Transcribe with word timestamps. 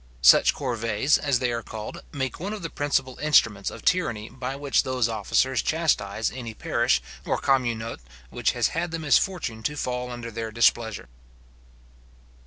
Such 0.23 0.55
corvees, 0.55 1.19
as 1.19 1.37
they 1.37 1.51
are 1.51 1.61
called, 1.61 2.01
make 2.11 2.39
one 2.39 2.53
of 2.53 2.63
the 2.63 2.71
principal 2.71 3.19
instruments 3.19 3.69
of 3.69 3.85
tyranny 3.85 4.29
by 4.29 4.55
which 4.55 4.81
those 4.81 5.07
officers 5.07 5.61
chastise 5.61 6.31
any 6.31 6.55
parish 6.55 7.03
or 7.23 7.37
communeaute, 7.37 7.99
which 8.31 8.53
has 8.53 8.69
had 8.69 8.89
the 8.89 8.97
misfortune 8.97 9.61
to 9.61 9.75
fall 9.77 10.09
under 10.09 10.31
their 10.31 10.49
displeasure. 10.51 11.07